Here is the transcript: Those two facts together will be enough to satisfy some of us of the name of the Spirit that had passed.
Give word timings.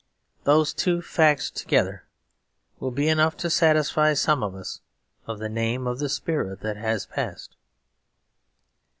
Those 0.45 0.73
two 0.73 0.99
facts 1.03 1.51
together 1.51 2.07
will 2.79 2.89
be 2.89 3.07
enough 3.07 3.37
to 3.37 3.51
satisfy 3.51 4.15
some 4.15 4.41
of 4.41 4.55
us 4.55 4.81
of 5.27 5.37
the 5.37 5.47
name 5.47 5.85
of 5.85 5.99
the 5.99 6.09
Spirit 6.09 6.61
that 6.61 6.75
had 6.75 7.05
passed. 7.13 7.55